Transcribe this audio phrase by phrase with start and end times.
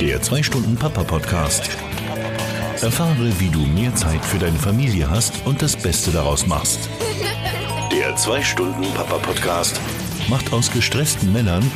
[0.00, 1.68] Der 2-Stunden-Papa-Podcast.
[2.80, 6.88] Erfahre, wie du mehr Zeit für deine Familie hast und das Beste daraus machst.
[7.92, 9.78] Der 2-Stunden-Papa-Podcast
[10.30, 11.70] macht aus gestressten Männern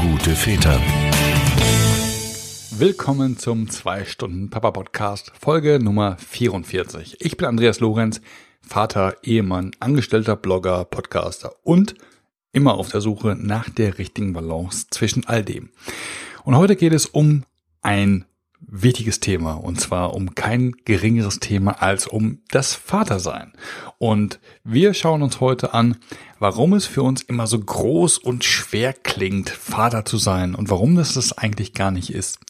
[0.00, 0.80] gute Väter.
[2.70, 7.16] Willkommen zum 2-Stunden-Papa-Podcast, Folge Nummer 44.
[7.20, 8.20] Ich bin Andreas Lorenz,
[8.60, 11.96] Vater, Ehemann, Angestellter, Blogger, Podcaster und
[12.52, 15.70] immer auf der Suche nach der richtigen Balance zwischen all dem.
[16.44, 17.42] Und heute geht es um
[17.86, 18.24] ein
[18.58, 23.52] wichtiges Thema und zwar um kein geringeres Thema als um das Vatersein.
[23.98, 25.96] Und wir schauen uns heute an,
[26.40, 30.96] warum es für uns immer so groß und schwer klingt, Vater zu sein und warum
[30.96, 32.40] das das eigentlich gar nicht ist.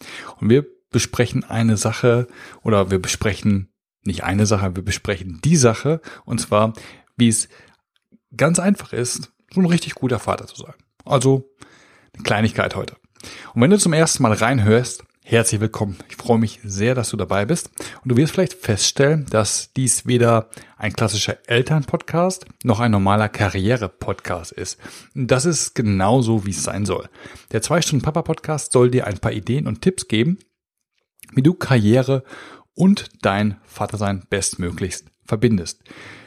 [0.41, 2.29] Und wir besprechen eine Sache
[2.63, 3.69] oder wir besprechen
[4.05, 6.73] nicht eine Sache, wir besprechen die Sache und zwar,
[7.19, 7.51] wie es
[8.35, 10.75] ganz einfach ist, so ein richtig guter Vater zu sein.
[11.05, 11.51] Also
[12.15, 12.97] eine Kleinigkeit heute.
[13.53, 15.97] Und wenn du zum ersten Mal reinhörst, herzlich willkommen.
[16.09, 17.71] Ich freue mich sehr, dass du dabei bist.
[18.05, 24.53] Und du wirst vielleicht feststellen, dass dies weder ein klassischer Elternpodcast noch ein normaler Karriere-Podcast
[24.53, 24.79] ist.
[25.15, 27.09] Das ist genauso, wie es sein soll.
[27.51, 30.39] Der 2-Stunden-Papa-Podcast soll dir ein paar Ideen und Tipps geben,
[31.33, 32.23] wie du Karriere
[32.75, 35.83] und dein Vatersein bestmöglichst verbindest.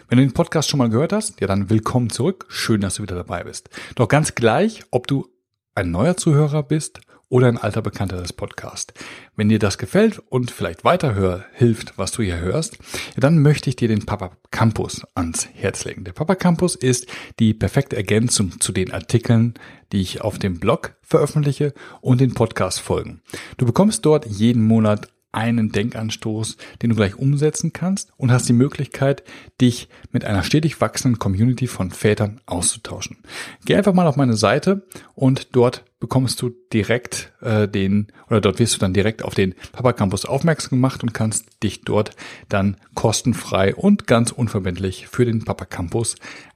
[0.09, 2.47] Wenn du den Podcast schon mal gehört hast, ja dann willkommen zurück.
[2.49, 3.69] Schön, dass du wieder dabei bist.
[3.95, 5.29] Doch ganz gleich, ob du
[5.73, 8.93] ein neuer Zuhörer bist oder ein alter Bekannter des Podcasts.
[9.35, 12.77] Wenn dir das gefällt und vielleicht weiterhör hilft, was du hier hörst,
[13.15, 16.03] dann möchte ich dir den Papa Campus ans Herz legen.
[16.03, 17.07] Der Papa Campus ist
[17.39, 19.53] die perfekte Ergänzung zu den Artikeln,
[19.91, 23.21] die ich auf dem Blog veröffentliche und den Podcast folgen.
[23.57, 28.53] Du bekommst dort jeden Monat einen Denkanstoß, den du gleich umsetzen kannst und hast die
[28.53, 29.23] Möglichkeit,
[29.61, 33.17] dich mit einer stetig wachsenden Community von Vätern auszutauschen.
[33.65, 38.59] Geh einfach mal auf meine Seite und dort bekommst du direkt äh, den oder dort
[38.59, 42.15] wirst du dann direkt auf den Papa Campus aufmerksam gemacht und kannst dich dort
[42.47, 46.15] dann kostenfrei und ganz unverbindlich für den Papa Campus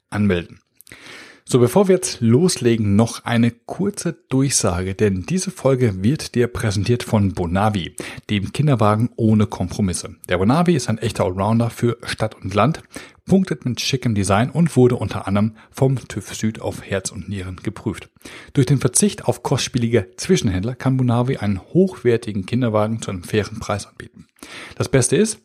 [0.09, 0.59] anmelden.
[1.45, 7.03] So, bevor wir jetzt loslegen, noch eine kurze Durchsage, denn diese Folge wird dir präsentiert
[7.03, 7.97] von Bonavi,
[8.29, 10.16] dem Kinderwagen ohne Kompromisse.
[10.29, 12.81] Der Bonavi ist ein echter Allrounder für Stadt und Land,
[13.25, 17.57] punktet mit schickem Design und wurde unter anderem vom TÜV Süd auf Herz und Nieren
[17.57, 18.09] geprüft.
[18.53, 23.88] Durch den Verzicht auf kostspielige Zwischenhändler kann Bonavi einen hochwertigen Kinderwagen zu einem fairen Preis
[23.88, 24.28] anbieten.
[24.75, 25.39] Das Beste ist,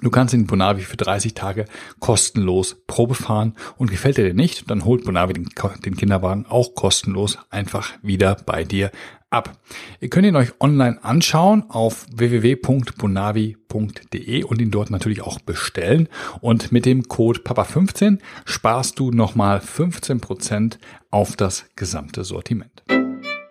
[0.00, 1.64] Du kannst den Bonavi für 30 Tage
[1.98, 5.48] kostenlos Probe fahren und gefällt er dir nicht, dann holt Bonavi den,
[5.84, 8.92] den, Kinderwagen auch kostenlos einfach wieder bei dir
[9.30, 9.58] ab.
[10.00, 16.08] Ihr könnt ihn euch online anschauen auf www.bonavi.de und ihn dort natürlich auch bestellen
[16.40, 20.78] und mit dem Code PAPA15 sparst du nochmal 15%
[21.10, 22.82] auf das gesamte Sortiment.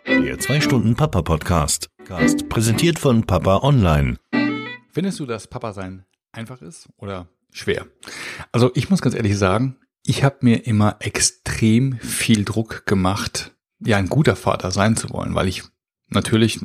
[0.08, 1.90] Der 2 Stunden Papa Podcast,
[2.50, 4.16] präsentiert von Papa Online.
[4.92, 7.86] Findest du, dass Papa sein einfach ist oder schwer?
[8.52, 13.98] Also ich muss ganz ehrlich sagen, ich habe mir immer extrem viel Druck gemacht, ja
[13.98, 15.64] ein guter Vater sein zu wollen, weil ich
[16.10, 16.60] natürlich,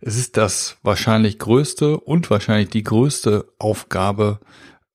[0.00, 4.40] es ist das wahrscheinlich größte und wahrscheinlich die größte Aufgabe,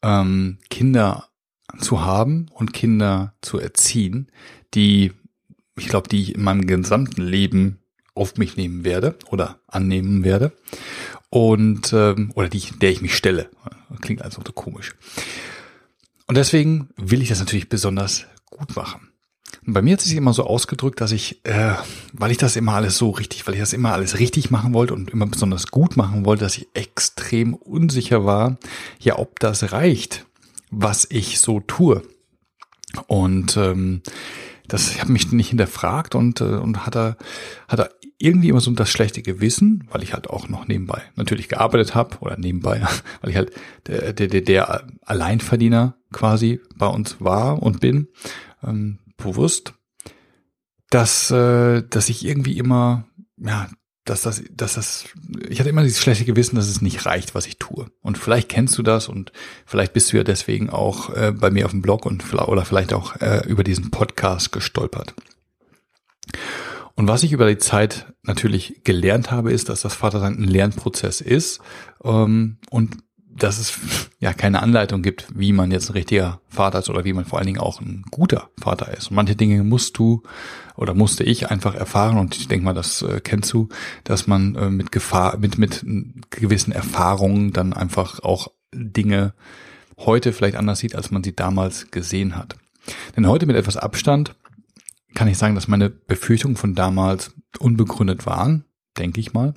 [0.01, 1.29] ähm, Kinder
[1.79, 4.31] zu haben und Kinder zu erziehen,
[4.73, 5.13] die,
[5.77, 7.79] ich glaube, die ich in meinem gesamten Leben
[8.15, 10.51] auf mich nehmen werde oder annehmen werde
[11.29, 13.49] und ähm, oder die, der ich mich stelle.
[14.01, 14.93] Klingt also so komisch.
[16.27, 19.12] Und deswegen will ich das natürlich besonders gut machen.
[19.65, 21.73] Und bei mir hat sich immer so ausgedrückt, dass ich, äh,
[22.11, 24.93] weil ich das immer alles so richtig, weil ich das immer alles richtig machen wollte
[24.93, 28.57] und immer besonders gut machen wollte, dass ich extrem unsicher war,
[28.99, 30.25] ja, ob das reicht,
[30.69, 32.03] was ich so tue.
[33.07, 34.01] Und ähm,
[34.67, 37.17] das ich habe mich nicht hinterfragt und äh, und hatte
[37.67, 41.93] hatte irgendwie immer so das schlechte Gewissen, weil ich halt auch noch nebenbei natürlich gearbeitet
[41.95, 42.81] habe oder nebenbei,
[43.21, 43.51] weil ich halt
[43.87, 48.07] der, der, der Alleinverdiener quasi bei uns war und bin,
[48.63, 49.73] ähm, bewusst,
[50.89, 53.07] dass, äh, dass ich irgendwie immer,
[53.37, 53.69] ja,
[54.05, 55.05] dass das, dass das,
[55.49, 57.89] ich hatte immer dieses schlechte Gewissen, dass es nicht reicht, was ich tue.
[58.01, 59.31] Und vielleicht kennst du das und
[59.65, 62.93] vielleicht bist du ja deswegen auch äh, bei mir auf dem Blog und oder vielleicht
[62.93, 65.15] auch äh, über diesen Podcast gestolpert.
[66.95, 71.21] Und was ich über die Zeit natürlich gelernt habe, ist, dass das Vatersein ein Lernprozess
[71.21, 71.59] ist
[72.03, 72.97] ähm, und
[73.35, 77.13] dass es ja keine Anleitung gibt, wie man jetzt ein richtiger Vater ist oder wie
[77.13, 79.09] man vor allen Dingen auch ein guter Vater ist.
[79.09, 80.23] Und manche Dinge musst du
[80.75, 83.69] oder musste ich einfach erfahren und ich denke mal, das äh, kennst du,
[84.03, 85.85] dass man äh, mit Gefahr, mit mit
[86.29, 89.33] gewissen Erfahrungen dann einfach auch Dinge
[89.97, 92.55] heute vielleicht anders sieht, als man sie damals gesehen hat.
[93.15, 94.35] Denn heute mit etwas Abstand
[95.15, 98.65] kann ich sagen, dass meine Befürchtungen von damals unbegründet waren,
[98.97, 99.53] denke ich mal.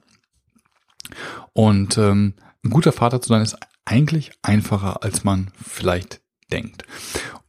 [1.52, 2.34] Und ähm,
[2.66, 6.20] ein guter Vater zu sein ist eigentlich einfacher, als man vielleicht
[6.52, 6.84] denkt.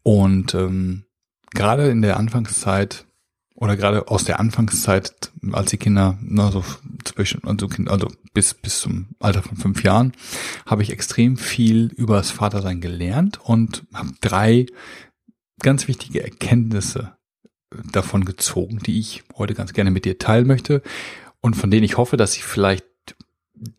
[0.03, 1.05] Und ähm,
[1.51, 3.05] gerade in der Anfangszeit
[3.55, 6.63] oder gerade aus der Anfangszeit, als die Kinder, na, so
[7.03, 10.13] zwischen, also, also bis, bis zum Alter von fünf Jahren,
[10.67, 14.67] habe ich extrem viel über das Vatersein gelernt und habe drei
[15.59, 17.17] ganz wichtige Erkenntnisse
[17.91, 20.83] davon gezogen, die ich heute ganz gerne mit dir teilen möchte
[21.41, 22.85] und von denen ich hoffe, dass ich vielleicht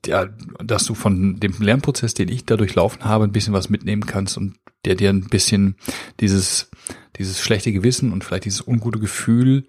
[0.06, 0.28] ja,
[0.64, 4.36] dass du von dem Lernprozess, den ich da durchlaufen habe, ein bisschen was mitnehmen kannst
[4.36, 5.76] und der dir ein bisschen
[6.20, 6.70] dieses,
[7.16, 9.66] dieses schlechte Gewissen und vielleicht dieses ungute Gefühl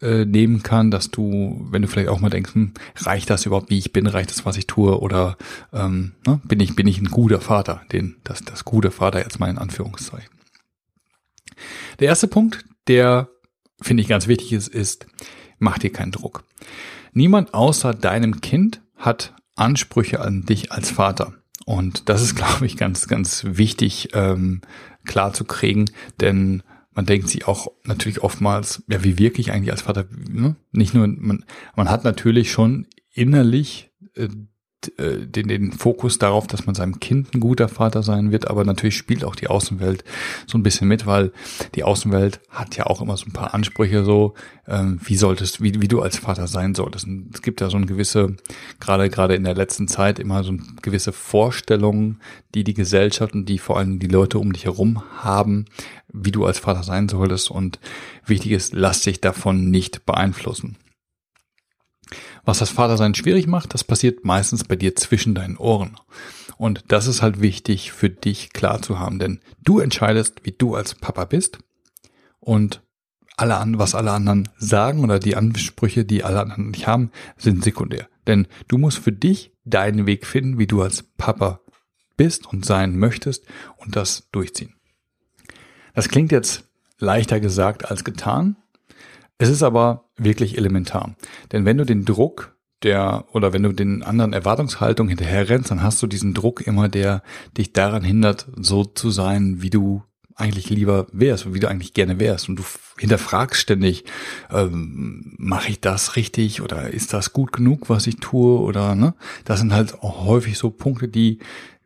[0.00, 3.70] äh, nehmen kann, dass du, wenn du vielleicht auch mal denkst, hm, reicht das überhaupt,
[3.70, 5.36] wie ich bin, reicht das, was ich tue, oder
[5.72, 9.40] ähm, ne, bin ich bin ich ein guter Vater, den das das gute Vater jetzt
[9.40, 10.30] mal in Anführungszeichen.
[11.98, 13.30] Der erste Punkt, der
[13.80, 15.06] finde ich ganz wichtig ist, ist,
[15.58, 16.44] mach dir keinen Druck.
[17.12, 21.34] Niemand außer deinem Kind hat Ansprüche an dich als Vater.
[21.64, 24.60] Und das ist, glaube ich, ganz, ganz wichtig ähm,
[25.04, 25.86] klar zu kriegen,
[26.20, 26.62] denn
[26.92, 30.56] man denkt sich auch natürlich oftmals, ja, wie wirklich eigentlich als Vater, ne?
[30.72, 31.44] nicht nur, man,
[31.76, 34.28] man hat natürlich schon innerlich äh,
[34.98, 38.96] den, den Fokus darauf, dass man seinem Kind ein guter Vater sein wird, aber natürlich
[38.96, 40.04] spielt auch die Außenwelt
[40.46, 41.32] so ein bisschen mit, weil
[41.74, 44.34] die Außenwelt hat ja auch immer so ein paar Ansprüche so,
[44.68, 47.06] ähm, wie solltest, wie, wie du als Vater sein solltest.
[47.06, 48.36] Und es gibt ja so eine gewisse,
[48.78, 52.20] gerade gerade in der letzten Zeit immer so eine gewisse Vorstellungen,
[52.54, 55.66] die die Gesellschaft und die vor allem die Leute um dich herum haben,
[56.12, 57.50] wie du als Vater sein solltest.
[57.50, 57.80] Und
[58.24, 60.76] wichtig ist, lass dich davon nicht beeinflussen.
[62.46, 65.98] Was das Vatersein schwierig macht, das passiert meistens bei dir zwischen deinen Ohren.
[66.56, 70.76] Und das ist halt wichtig für dich klar zu haben, denn du entscheidest, wie du
[70.76, 71.58] als Papa bist
[72.38, 72.82] und
[73.36, 77.64] alle an, was alle anderen sagen oder die Ansprüche, die alle anderen nicht haben, sind
[77.64, 78.08] sekundär.
[78.28, 81.60] Denn du musst für dich deinen Weg finden, wie du als Papa
[82.16, 83.44] bist und sein möchtest
[83.76, 84.76] und das durchziehen.
[85.94, 86.64] Das klingt jetzt
[86.98, 88.56] leichter gesagt als getan,
[89.38, 91.14] es ist aber wirklich elementar.
[91.52, 95.82] Denn wenn du den Druck der, oder wenn du den anderen Erwartungshaltungen hinterher rennst, dann
[95.82, 97.22] hast du diesen Druck immer, der
[97.56, 100.02] dich daran hindert, so zu sein, wie du
[100.36, 102.48] eigentlich lieber wärst, wie du eigentlich gerne wärst.
[102.48, 102.62] Und du
[102.98, 104.04] hinterfragst ständig,
[104.50, 108.60] ähm, mache ich das richtig oder ist das gut genug, was ich tue?
[108.60, 109.14] Oder ne?
[109.44, 111.38] Das sind halt auch häufig so Punkte, die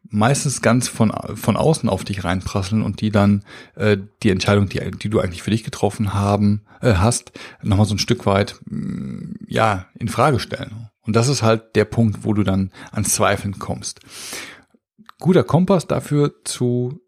[0.08, 3.44] meistens ganz von, von außen auf dich reinprasseln und die dann
[3.76, 7.32] äh, die Entscheidung, die, die du eigentlich für dich getroffen haben, äh, hast,
[7.62, 10.88] nochmal so ein Stück weit mh, mm, ja in Frage stellen.
[11.02, 14.00] Und das ist halt der Punkt, wo du dann ans Zweifeln kommst.
[15.19, 17.00] Guter Kompass dafür zu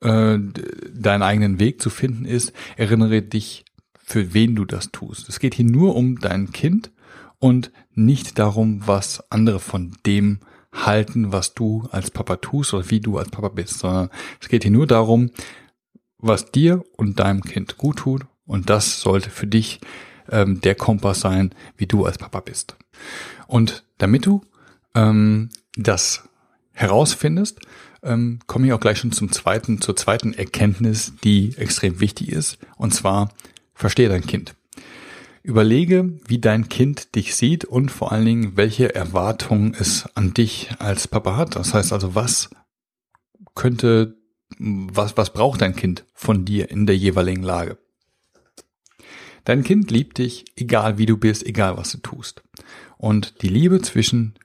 [0.00, 0.38] äh,
[0.92, 3.64] deinen eigenen Weg zu finden ist, erinnere dich,
[3.98, 5.28] für wen du das tust.
[5.28, 6.92] Es geht hier nur um dein Kind
[7.38, 10.40] und nicht darum, was andere von dem
[10.74, 14.10] halten, was du als Papa tust oder wie du als Papa bist, sondern
[14.40, 15.30] es geht hier nur darum,
[16.18, 19.80] was dir und deinem Kind gut tut und das sollte für dich
[20.30, 22.76] ähm, der Kompass sein, wie du als Papa bist.
[23.46, 24.42] Und damit du
[24.94, 26.28] ähm, das
[26.72, 27.60] herausfindest,
[28.02, 32.58] ähm, komme ich auch gleich schon zum zweiten, zur zweiten Erkenntnis, die extrem wichtig ist,
[32.76, 33.30] und zwar
[33.74, 34.54] verstehe dein Kind.
[35.44, 40.70] Überlege, wie dein Kind dich sieht und vor allen Dingen, welche Erwartungen es an dich
[40.78, 41.54] als Papa hat.
[41.54, 42.48] Das heißt also, was
[43.54, 44.16] könnte,
[44.58, 47.76] was, was braucht dein Kind von dir in der jeweiligen Lage?
[49.44, 52.42] Dein Kind liebt dich, egal wie du bist, egal was du tust.
[52.96, 54.38] Und die Liebe zwischen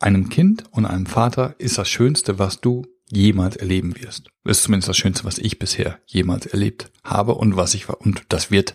[0.00, 4.28] einem Kind und einem Vater ist das Schönste, was du jemals erleben wirst.
[4.42, 8.50] Ist zumindest das Schönste, was ich bisher jemals erlebt habe und was ich und das
[8.50, 8.74] wird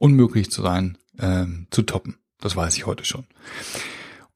[0.00, 2.16] unmöglich zu sein, äh, zu toppen.
[2.40, 3.26] Das weiß ich heute schon.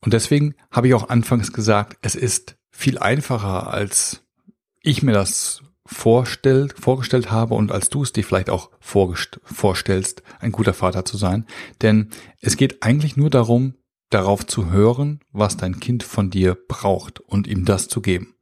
[0.01, 4.21] Und deswegen habe ich auch anfangs gesagt, es ist viel einfacher, als
[4.83, 10.53] ich mir das vorstellt, vorgestellt habe und als du es dir vielleicht auch vorstellst, ein
[10.53, 11.47] guter Vater zu sein.
[11.83, 13.75] Denn es geht eigentlich nur darum,
[14.11, 18.35] darauf zu hören, was dein Kind von dir braucht und ihm das zu geben.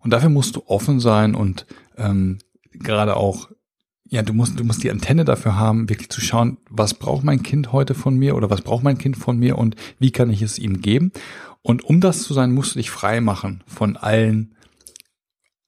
[0.00, 2.38] Und dafür musst du offen sein und ähm,
[2.72, 3.50] gerade auch
[4.10, 7.44] ja, du musst, du musst die Antenne dafür haben, wirklich zu schauen, was braucht mein
[7.44, 10.42] Kind heute von mir oder was braucht mein Kind von mir und wie kann ich
[10.42, 11.12] es ihm geben.
[11.62, 14.56] Und um das zu sein, musst du dich frei machen von allen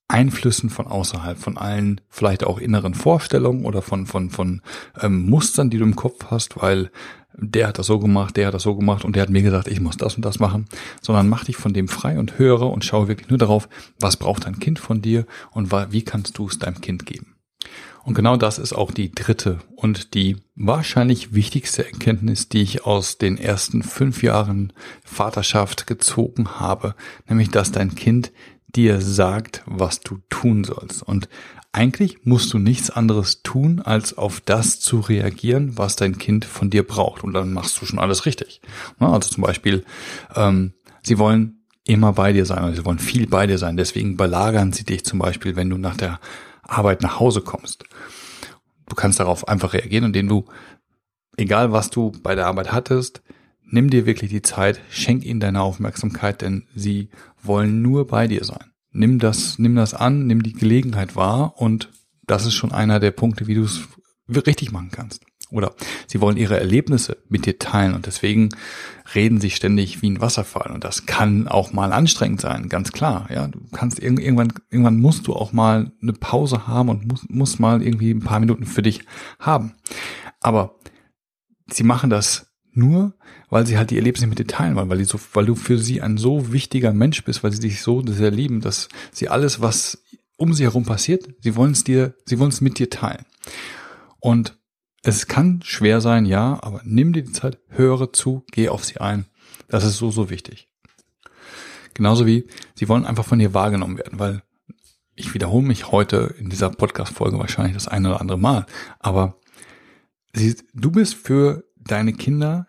[0.09, 4.61] Einflüssen von außerhalb, von allen vielleicht auch inneren Vorstellungen oder von, von, von
[5.01, 6.91] ähm, Mustern, die du im Kopf hast, weil
[7.35, 9.69] der hat das so gemacht, der hat das so gemacht und der hat mir gesagt,
[9.69, 10.67] ich muss das und das machen,
[11.01, 13.69] sondern mach dich von dem frei und höre und schaue wirklich nur darauf,
[14.01, 17.32] was braucht dein Kind von dir und wie kannst du es deinem Kind geben.
[18.05, 23.19] Und genau das ist auch die dritte und die wahrscheinlich wichtigste Erkenntnis, die ich aus
[23.19, 24.73] den ersten fünf Jahren
[25.05, 26.95] Vaterschaft gezogen habe,
[27.29, 28.33] nämlich dass dein Kind
[28.75, 31.03] dir sagt, was du tun sollst.
[31.03, 31.29] Und
[31.73, 36.71] eigentlich musst du nichts anderes tun, als auf das zu reagieren, was dein Kind von
[36.71, 37.23] dir braucht.
[37.25, 38.61] Und dann machst du schon alles richtig.
[38.99, 39.85] Also zum Beispiel,
[40.35, 43.77] ähm, sie wollen immer bei dir sein, also sie wollen viel bei dir sein.
[43.77, 46.21] Deswegen belagern sie dich zum Beispiel, wenn du nach der
[46.73, 47.85] Arbeit nach Hause kommst.
[48.89, 50.45] Du kannst darauf einfach reagieren, indem du,
[51.37, 53.23] egal was du bei der Arbeit hattest,
[53.65, 57.09] nimm dir wirklich die Zeit, schenk ihnen deine Aufmerksamkeit, denn sie
[57.43, 58.73] wollen nur bei dir sein.
[58.91, 61.91] Nimm das, nimm das an, nimm die Gelegenheit wahr und
[62.27, 63.89] das ist schon einer der Punkte, wie du es
[64.41, 65.23] richtig machen kannst.
[65.51, 65.75] Oder
[66.07, 68.49] sie wollen ihre Erlebnisse mit dir teilen und deswegen
[69.15, 70.73] reden sie ständig wie ein Wasserfall.
[70.73, 73.29] Und das kann auch mal anstrengend sein, ganz klar.
[73.31, 77.61] Ja, du kannst irgendwann, irgendwann musst du auch mal eine Pause haben und musst, musst
[77.61, 79.05] mal irgendwie ein paar Minuten für dich
[79.39, 79.75] haben.
[80.41, 80.77] Aber
[81.71, 83.15] sie machen das nur,
[83.51, 85.77] weil sie halt die Erlebnisse mit dir teilen wollen, weil, die so, weil du für
[85.77, 89.61] sie ein so wichtiger Mensch bist, weil sie dich so sehr lieben, dass sie alles,
[89.61, 90.03] was
[90.39, 93.27] um sie herum passiert, sie wollen es dir, sie wollen es mit dir teilen.
[94.23, 94.57] Und
[95.03, 98.99] es kann schwer sein, ja, aber nimm dir die Zeit, höre zu, geh auf sie
[98.99, 99.27] ein.
[99.67, 100.69] Das ist so, so wichtig.
[101.93, 104.43] Genauso wie sie wollen einfach von dir wahrgenommen werden, weil
[105.17, 108.65] ich wiederhole mich heute in dieser Podcast-Folge wahrscheinlich das eine oder andere Mal,
[109.01, 109.41] aber
[110.33, 112.69] sie, du bist für deine Kinder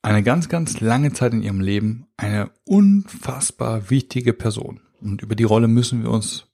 [0.00, 4.80] eine ganz, ganz lange Zeit in ihrem Leben eine unfassbar wichtige Person.
[5.00, 6.46] Und über die Rolle müssen wir uns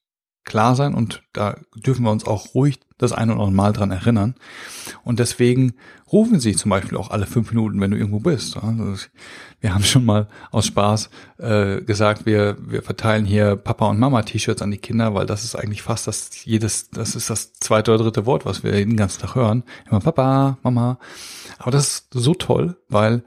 [0.49, 3.91] klar sein und da dürfen wir uns auch ruhig das eine oder andere Mal dran
[3.91, 4.35] erinnern.
[5.05, 5.75] Und deswegen
[6.11, 8.57] rufen sie zum Beispiel auch alle fünf Minuten, wenn du irgendwo bist.
[8.57, 9.07] Also
[9.61, 14.23] wir haben schon mal aus Spaß äh, gesagt, wir, wir verteilen hier Papa und Mama
[14.23, 17.93] T-Shirts an die Kinder, weil das ist eigentlich fast das jedes, das ist das zweite
[17.93, 19.63] oder dritte Wort, was wir den ganzen Tag hören.
[19.89, 20.99] Immer Papa, Mama.
[21.59, 23.23] Aber das ist so toll, weil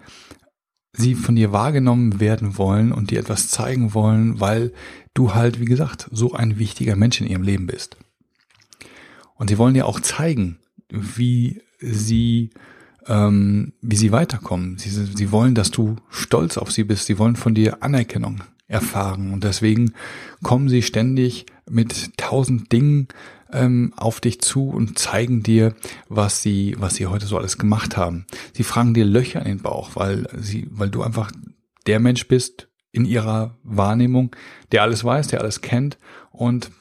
[0.93, 4.73] sie von dir wahrgenommen werden wollen und dir etwas zeigen wollen, weil
[5.13, 7.97] du halt, wie gesagt, so ein wichtiger Mensch in ihrem Leben bist.
[9.35, 12.51] Und sie wollen dir auch zeigen, wie sie,
[13.07, 14.77] ähm, wie sie weiterkommen.
[14.77, 17.05] Sie, sie wollen, dass du stolz auf sie bist.
[17.05, 19.33] Sie wollen von dir Anerkennung erfahren.
[19.33, 19.93] Und deswegen
[20.43, 23.07] kommen sie ständig mit tausend Dingen
[23.51, 25.75] ähm, auf dich zu und zeigen dir,
[26.09, 28.25] was sie, was sie heute so alles gemacht haben.
[28.53, 31.31] Sie fragen dir Löcher in den Bauch, weil sie, weil du einfach
[31.87, 34.35] der Mensch bist in ihrer Wahrnehmung,
[34.71, 35.97] der alles weiß, der alles kennt
[36.31, 36.71] und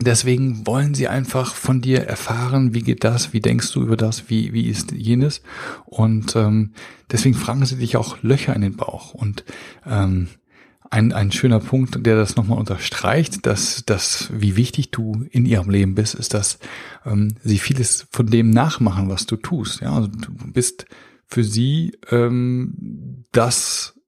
[0.00, 4.28] Deswegen wollen sie einfach von dir erfahren, wie geht das, wie denkst du über das,
[4.28, 5.40] wie, wie ist jenes.
[5.84, 6.72] Und ähm,
[7.12, 9.14] deswegen fragen sie dich auch Löcher in den Bauch.
[9.14, 9.44] Und
[9.86, 10.28] ähm,
[10.90, 15.70] ein, ein schöner Punkt, der das nochmal unterstreicht, dass, dass wie wichtig du in ihrem
[15.70, 16.58] Leben bist, ist, dass
[17.04, 19.80] ähm, sie vieles von dem nachmachen, was du tust.
[19.80, 20.86] Ja, also du bist
[21.26, 23.98] für sie ähm, das,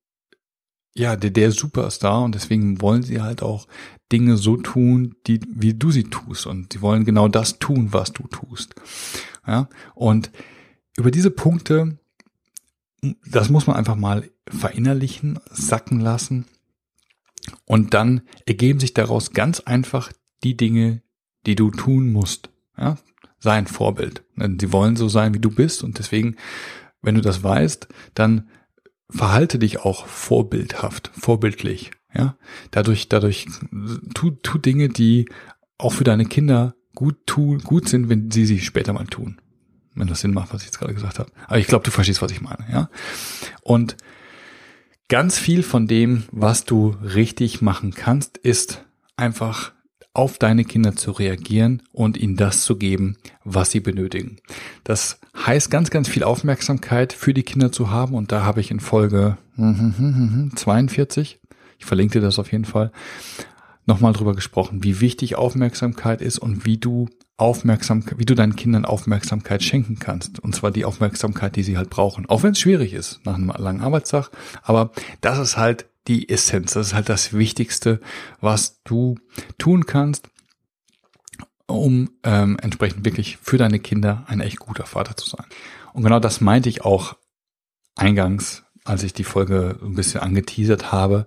[0.94, 3.66] ja, der, der Superstar und deswegen wollen sie halt auch
[4.12, 8.12] Dinge so tun, die, wie du sie tust und sie wollen genau das tun, was
[8.12, 8.74] du tust.
[9.46, 10.30] Ja, und
[10.96, 11.98] über diese Punkte,
[13.30, 16.46] das muss man einfach mal verinnerlichen, sacken lassen
[17.64, 20.12] und dann ergeben sich daraus ganz einfach
[20.42, 21.02] die Dinge,
[21.46, 22.50] die du tun musst.
[22.76, 22.98] Ja?
[23.38, 24.22] Sei ein Vorbild.
[24.36, 25.82] Sie wollen so sein, wie du bist.
[25.82, 26.36] Und deswegen,
[27.02, 28.48] wenn du das weißt, dann
[29.08, 31.92] verhalte dich auch vorbildhaft, vorbildlich.
[32.14, 32.36] Ja?
[32.70, 33.46] Dadurch, dadurch
[34.14, 35.28] tu, tu Dinge, die
[35.78, 39.40] auch für deine Kinder gut tun, gut sind, wenn sie sie später mal tun.
[39.94, 41.30] Wenn das Sinn macht, was ich jetzt gerade gesagt habe.
[41.46, 42.90] Aber ich glaube, du verstehst, was ich meine, ja.
[43.62, 43.96] Und
[45.08, 48.84] Ganz viel von dem, was du richtig machen kannst, ist
[49.16, 49.72] einfach
[50.14, 54.38] auf deine Kinder zu reagieren und ihnen das zu geben, was sie benötigen.
[54.82, 58.70] Das heißt ganz, ganz viel Aufmerksamkeit für die Kinder zu haben und da habe ich
[58.72, 59.36] in Folge
[60.56, 61.38] 42,
[61.78, 62.90] ich verlinke dir das auf jeden Fall,
[63.84, 67.08] nochmal drüber gesprochen, wie wichtig Aufmerksamkeit ist und wie du
[67.38, 70.38] Aufmerksamkeit, wie du deinen Kindern Aufmerksamkeit schenken kannst.
[70.40, 72.26] Und zwar die Aufmerksamkeit, die sie halt brauchen.
[72.28, 74.30] Auch wenn es schwierig ist nach einem langen Arbeitstag.
[74.62, 74.90] Aber
[75.20, 76.72] das ist halt die Essenz.
[76.72, 78.00] Das ist halt das Wichtigste,
[78.40, 79.16] was du
[79.58, 80.28] tun kannst,
[81.66, 85.44] um ähm, entsprechend wirklich für deine Kinder ein echt guter Vater zu sein.
[85.92, 87.16] Und genau das meinte ich auch
[87.96, 91.26] eingangs, als ich die Folge ein bisschen angeteasert habe,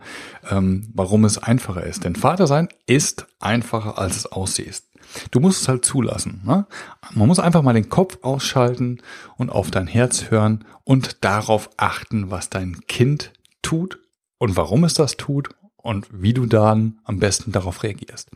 [0.50, 2.04] ähm, warum es einfacher ist.
[2.04, 4.84] Denn Vater sein ist einfacher, als es aussieht.
[5.32, 6.42] Du musst es halt zulassen.
[6.46, 6.66] Ne?
[7.14, 9.02] Man muss einfach mal den Kopf ausschalten
[9.38, 14.00] und auf dein Herz hören und darauf achten, was dein Kind tut
[14.38, 18.30] und warum es das tut und wie du dann am besten darauf reagierst.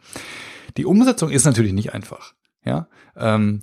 [0.77, 2.33] Die Umsetzung ist natürlich nicht einfach.
[2.65, 3.61] Ja, ähm,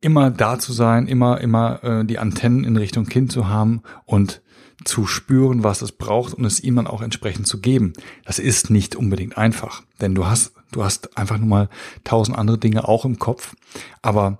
[0.00, 4.42] immer da zu sein, immer, immer äh, die Antennen in Richtung Kind zu haben und
[4.84, 7.92] zu spüren, was es braucht und es ihm dann auch entsprechend zu geben.
[8.24, 11.68] Das ist nicht unbedingt einfach, denn du hast, du hast einfach nur mal
[12.04, 13.54] tausend andere Dinge auch im Kopf.
[14.02, 14.38] Aber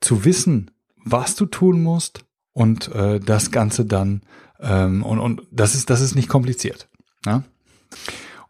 [0.00, 0.70] zu wissen,
[1.04, 4.22] was du tun musst und äh, das Ganze dann
[4.60, 6.88] ähm, und, und das ist, das ist nicht kompliziert.
[7.24, 7.44] Ja?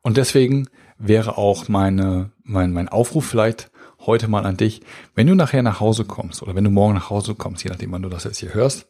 [0.02, 4.80] Und deswegen wäre auch meine, mein, mein Aufruf vielleicht heute mal an dich,
[5.14, 7.92] wenn du nachher nach Hause kommst oder wenn du morgen nach Hause kommst, je nachdem,
[7.92, 8.86] wann du das jetzt hier hörst,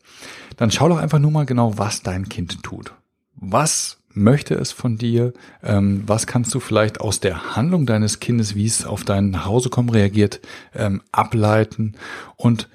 [0.57, 2.95] dann schau doch einfach nur mal genau, was dein Kind tut.
[3.35, 5.33] Was möchte es von dir?
[5.63, 9.91] Ähm, was kannst du vielleicht aus der Handlung deines Kindes, wie es auf dein Nachhausekommen
[9.91, 10.41] reagiert,
[10.75, 11.97] ähm, ableiten?
[12.37, 12.69] Und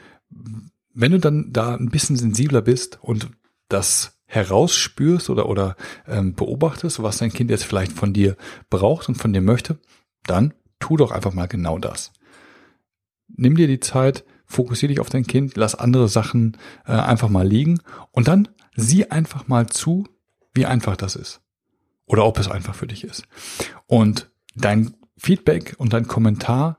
[0.93, 3.29] wenn du dann da ein bisschen sensibler bist und
[3.67, 5.75] das herausspürst oder, oder
[6.07, 8.35] ähm, beobachtest, was dein Kind jetzt vielleicht von dir
[8.69, 9.79] braucht und von dir möchte,
[10.25, 12.11] dann tu doch einfach mal genau das.
[13.27, 17.47] Nimm dir die Zeit, fokussiere dich auf dein Kind, lass andere Sachen äh, einfach mal
[17.47, 17.79] liegen
[18.11, 20.05] und dann sieh einfach mal zu,
[20.55, 21.41] wie einfach das ist.
[22.05, 23.23] Oder ob es einfach für dich ist.
[23.87, 26.77] Und dein Feedback und dein Kommentar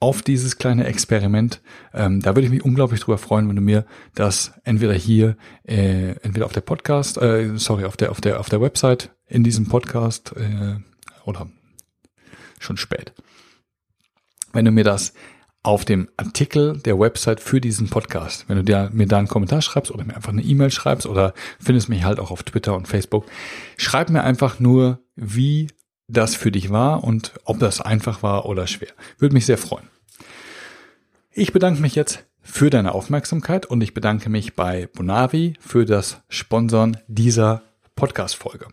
[0.00, 1.60] auf dieses kleine Experiment.
[1.92, 3.84] Ähm, da würde ich mich unglaublich drüber freuen, wenn du mir
[4.14, 8.48] das entweder hier, äh, entweder auf der Podcast, äh, sorry, auf der auf der auf
[8.48, 10.76] der Website in diesem Podcast äh,
[11.24, 11.48] oder
[12.60, 13.12] schon spät.
[14.52, 15.14] Wenn du mir das
[15.68, 19.60] auf dem Artikel der Website für diesen Podcast, wenn du dir, mir da einen Kommentar
[19.60, 22.88] schreibst oder mir einfach eine E-Mail schreibst oder findest mich halt auch auf Twitter und
[22.88, 23.26] Facebook,
[23.76, 25.66] schreib mir einfach nur, wie
[26.06, 28.88] das für dich war und ob das einfach war oder schwer.
[29.18, 29.90] Würde mich sehr freuen.
[31.32, 36.22] Ich bedanke mich jetzt für deine Aufmerksamkeit und ich bedanke mich bei Bonavi für das
[36.30, 37.60] Sponsoren dieser
[37.94, 38.68] Podcast-Folge.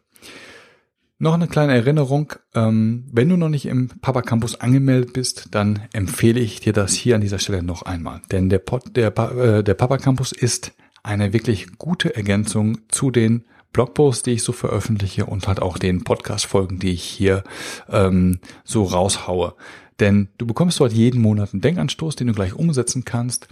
[1.17, 5.83] Noch eine kleine Erinnerung, ähm, wenn du noch nicht im Papa Campus angemeldet bist, dann
[5.93, 8.21] empfehle ich dir das hier an dieser Stelle noch einmal.
[8.31, 13.45] Denn der, Pod, der, äh, der Papa Campus ist eine wirklich gute Ergänzung zu den
[13.71, 17.43] Blogposts, die ich so veröffentliche und halt auch den Podcast-Folgen, die ich hier
[17.89, 19.55] ähm, so raushaue.
[20.01, 23.47] Denn du bekommst dort jeden Monat einen Denkanstoß, den du gleich umsetzen kannst,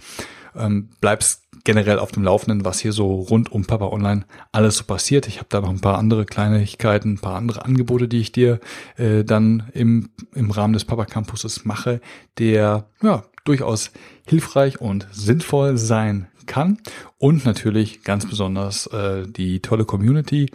[0.54, 4.84] ähm, bleibst generell auf dem Laufenden, was hier so rund um Papa Online alles so
[4.84, 5.26] passiert.
[5.26, 8.60] Ich habe da noch ein paar andere Kleinigkeiten, ein paar andere Angebote, die ich dir
[8.96, 12.00] äh, dann im, im Rahmen des Papa Campuses mache,
[12.38, 13.90] der ja durchaus
[14.26, 16.78] hilfreich und sinnvoll sein kann.
[17.18, 20.50] Und natürlich ganz besonders äh, die tolle Community,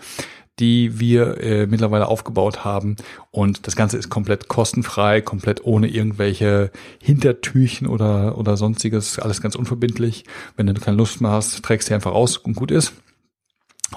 [0.59, 2.97] die wir äh, mittlerweile aufgebaut haben.
[3.31, 9.55] Und das Ganze ist komplett kostenfrei, komplett ohne irgendwelche Hintertürchen oder, oder sonstiges, alles ganz
[9.55, 10.25] unverbindlich.
[10.55, 12.93] Wenn du keine Lust mehr hast, trägst du einfach aus und gut ist.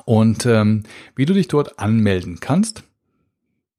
[0.04, 0.84] Und ähm,
[1.16, 2.84] wie du dich dort anmelden kannst,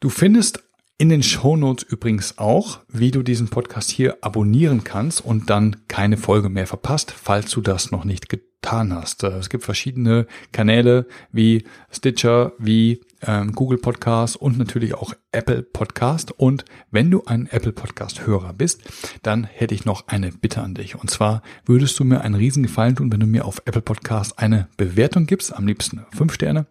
[0.00, 0.65] Du findest
[0.98, 6.16] in den Shownotes übrigens auch, wie du diesen Podcast hier abonnieren kannst und dann keine
[6.16, 9.24] Folge mehr verpasst, falls du das noch nicht getan hast.
[9.24, 15.62] Äh, es gibt verschiedene Kanäle wie Stitcher, wie ähm, Google Podcast und natürlich auch Apple
[15.62, 16.32] Podcast.
[16.32, 18.82] Und wenn du ein Apple Podcast Hörer bist,
[19.22, 20.96] dann hätte ich noch eine Bitte an dich.
[20.96, 24.38] Und zwar würdest du mir einen riesen Gefallen tun, wenn du mir auf Apple Podcast
[24.38, 26.66] eine Bewertung gibst, am liebsten fünf Sterne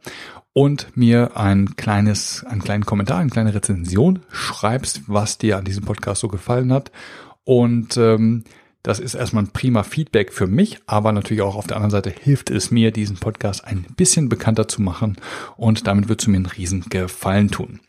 [0.53, 5.84] und mir ein kleines, einen kleinen Kommentar, eine kleine Rezension schreibst, was dir an diesem
[5.84, 6.91] Podcast so gefallen hat.
[7.43, 8.45] Und ähm,
[8.86, 12.12] das ist erstmal ein prima Feedback für mich, aber natürlich auch auf der anderen Seite
[12.12, 15.17] hilft es mir, diesen Podcast ein bisschen bekannter zu machen
[15.58, 17.80] und damit wird du mir einen riesen Gefallen tun.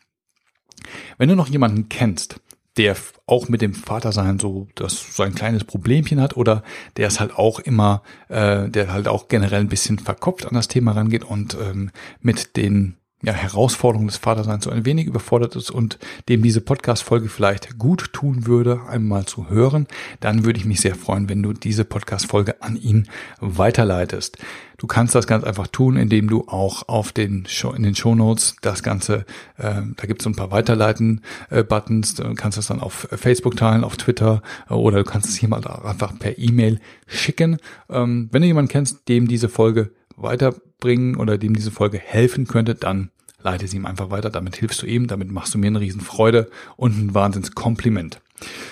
[1.18, 2.40] Wenn du noch jemanden kennst,
[2.78, 6.62] der auch mit dem Vatersein so das so ein kleines Problemchen hat oder
[6.96, 10.68] der es halt auch immer, äh, der halt auch generell ein bisschen verkopft an das
[10.68, 11.90] Thema rangeht und ähm,
[12.22, 15.98] mit den ja, Herausforderungen des Vaterseins so ein wenig überfordert ist und
[16.28, 19.86] dem diese Podcast-Folge vielleicht gut tun würde, einmal zu hören,
[20.20, 23.08] dann würde ich mich sehr freuen, wenn du diese Podcast-Folge an ihn
[23.40, 24.36] weiterleitest.
[24.76, 28.14] Du kannst das ganz einfach tun, indem du auch auf den Show, in den Show
[28.14, 29.24] Notes das Ganze,
[29.56, 33.56] äh, da gibt es so ein paar Weiterleiten-Buttons, äh, du kannst das dann auf Facebook
[33.56, 37.56] teilen, auf Twitter äh, oder du kannst es jemand einfach per E-Mail schicken.
[37.88, 42.74] Ähm, wenn du jemanden kennst, dem diese Folge weiterbringen oder dem diese Folge helfen könnte,
[42.74, 44.30] dann leite sie ihm einfach weiter.
[44.30, 48.20] Damit hilfst du ihm, damit machst du mir eine Riesenfreude und ein Wahnsinnskompliment.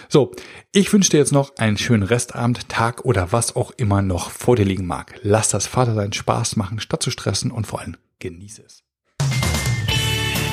[0.09, 0.33] So,
[0.73, 4.57] ich wünsche dir jetzt noch einen schönen Restabend, Tag oder was auch immer noch vor
[4.57, 5.15] dir liegen mag.
[5.23, 8.83] Lass das Vatersein Spaß machen, statt zu stressen und vor allem genieße es.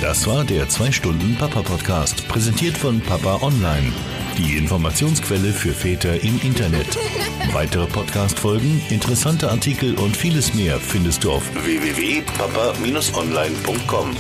[0.02, 3.92] Das war der 2-Stunden-Papa-Podcast, präsentiert von Papa Online.
[4.38, 6.98] Die Informationsquelle für Väter im Internet.
[7.52, 14.16] Weitere Podcast-Folgen, interessante Artikel und vieles mehr findest du auf www.papa-online.com.